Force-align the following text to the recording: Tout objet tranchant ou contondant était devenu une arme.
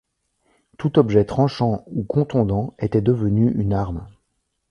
Tout 0.79 0.97
objet 0.97 1.25
tranchant 1.25 1.83
ou 1.91 2.01
contondant 2.03 2.73
était 2.79 3.01
devenu 3.03 3.51
une 3.51 3.71
arme. 3.71 4.07